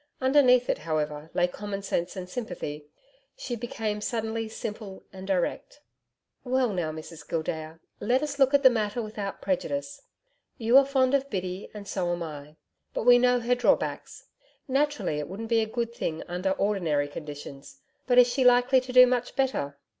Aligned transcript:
Underneath 0.19 0.67
it, 0.67 0.79
however, 0.79 1.29
lay 1.35 1.47
commonsense 1.47 2.15
and 2.15 2.27
sympathy. 2.27 2.87
She 3.35 3.55
became 3.55 4.01
suddenly 4.01 4.49
simple 4.49 5.03
and 5.13 5.27
direct. 5.27 5.79
'Well, 6.43 6.69
now, 6.73 6.91
Mrs 6.91 7.27
Gildea, 7.29 7.79
let 7.99 8.23
us 8.23 8.39
look 8.39 8.55
at 8.55 8.63
the 8.63 8.71
matter 8.71 8.99
without 8.99 9.43
prejudice. 9.43 10.01
You 10.57 10.75
are 10.79 10.85
fond 10.87 11.13
of 11.13 11.29
Biddy 11.29 11.69
and 11.75 11.87
so 11.87 12.11
am 12.11 12.23
I, 12.23 12.55
but 12.95 13.03
we 13.05 13.19
know 13.19 13.41
her 13.41 13.53
drawbacks. 13.53 14.25
Naturally, 14.67 15.19
it 15.19 15.27
wouldn't 15.27 15.49
be 15.49 15.61
a 15.61 15.67
good 15.67 15.93
thing 15.93 16.23
under 16.27 16.49
ordinary 16.53 17.07
conditions, 17.07 17.79
but 18.07 18.17
is 18.17 18.25
she 18.25 18.43
likely 18.43 18.81
to 18.81 18.91
do 18.91 19.05
much 19.05 19.35
better?' 19.35 19.77